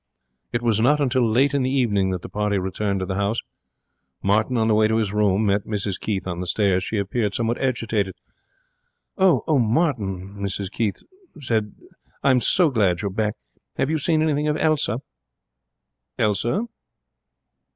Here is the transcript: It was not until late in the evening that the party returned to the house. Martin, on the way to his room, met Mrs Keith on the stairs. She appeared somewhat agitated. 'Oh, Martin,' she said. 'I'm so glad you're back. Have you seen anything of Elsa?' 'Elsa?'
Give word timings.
It 0.51 0.63
was 0.63 0.79
not 0.79 0.99
until 0.99 1.21
late 1.21 1.53
in 1.53 1.61
the 1.61 1.69
evening 1.69 2.09
that 2.09 2.23
the 2.23 2.27
party 2.27 2.57
returned 2.57 3.01
to 3.01 3.05
the 3.05 3.13
house. 3.13 3.37
Martin, 4.23 4.57
on 4.57 4.67
the 4.67 4.73
way 4.73 4.87
to 4.87 4.95
his 4.95 5.13
room, 5.13 5.45
met 5.45 5.65
Mrs 5.65 5.99
Keith 5.99 6.25
on 6.25 6.39
the 6.39 6.47
stairs. 6.47 6.83
She 6.83 6.97
appeared 6.97 7.35
somewhat 7.35 7.59
agitated. 7.61 8.15
'Oh, 9.15 9.59
Martin,' 9.59 10.43
she 10.47 10.91
said. 11.39 11.75
'I'm 12.23 12.41
so 12.41 12.71
glad 12.71 13.03
you're 13.03 13.11
back. 13.11 13.35
Have 13.77 13.91
you 13.91 13.99
seen 13.99 14.23
anything 14.23 14.47
of 14.47 14.57
Elsa?' 14.57 15.01
'Elsa?' 16.17 16.65